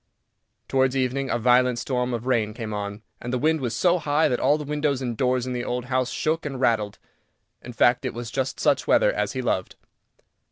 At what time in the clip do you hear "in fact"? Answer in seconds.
7.61-8.03